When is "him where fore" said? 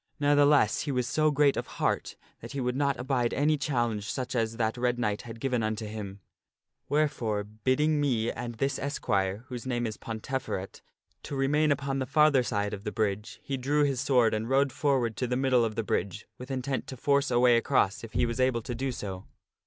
5.85-7.43